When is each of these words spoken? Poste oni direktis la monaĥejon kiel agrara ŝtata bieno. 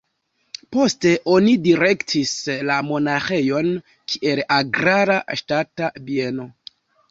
Poste 0.75 1.11
oni 1.33 1.53
direktis 1.67 2.31
la 2.71 2.79
monaĥejon 2.89 3.71
kiel 4.15 4.43
agrara 4.59 5.21
ŝtata 5.43 5.95
bieno. 6.11 6.51